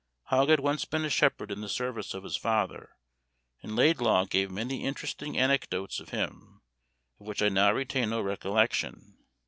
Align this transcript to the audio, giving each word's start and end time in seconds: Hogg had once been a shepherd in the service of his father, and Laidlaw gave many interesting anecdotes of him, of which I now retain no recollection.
Hogg 0.31 0.49
had 0.49 0.59
once 0.61 0.83
been 0.83 1.05
a 1.05 1.11
shepherd 1.11 1.51
in 1.51 1.61
the 1.61 1.69
service 1.69 2.15
of 2.15 2.23
his 2.23 2.35
father, 2.35 2.97
and 3.61 3.75
Laidlaw 3.75 4.25
gave 4.25 4.49
many 4.49 4.83
interesting 4.83 5.37
anecdotes 5.37 5.99
of 5.99 6.09
him, 6.09 6.63
of 7.19 7.27
which 7.27 7.43
I 7.43 7.49
now 7.49 7.71
retain 7.71 8.09
no 8.09 8.19
recollection. 8.19 9.19